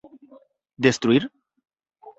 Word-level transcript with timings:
_¿Destruír? 0.83 1.23